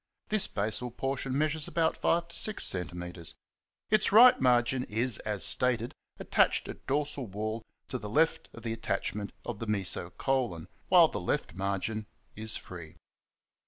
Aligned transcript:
This 0.29 0.47
basal 0.47 0.89
portion 0.89 1.37
measures 1.37 1.67
about 1.67 1.95
5 1.95 2.31
6 2.31 2.67
cm. 2.67 3.35
Its 3.91 4.11
right 4.11 4.41
margin 4.41 4.83
is, 4.85 5.19
as 5.19 5.45
stated, 5.45 5.93
attached 6.17 6.67
at 6.67 6.87
dorsal 6.87 7.27
wall 7.27 7.63
to 7.89 7.99
the 7.99 8.09
left 8.09 8.49
of 8.51 8.63
the 8.63 8.73
attachment 8.73 9.31
of 9.45 9.59
the 9.59 9.67
mesocolon, 9.67 10.67
while 10.89 11.07
the 11.07 11.21
left 11.21 11.53
margin 11.53 12.07
is 12.35 12.57
free. 12.57 12.95